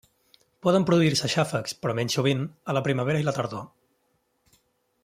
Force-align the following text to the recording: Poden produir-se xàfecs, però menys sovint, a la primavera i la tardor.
Poden 0.67 0.87
produir-se 0.89 1.29
xàfecs, 1.33 1.77
però 1.83 1.95
menys 1.99 2.17
sovint, 2.19 2.43
a 2.73 2.77
la 2.79 2.85
primavera 2.89 3.23
i 3.25 3.29
la 3.31 3.39
tardor. 3.39 3.71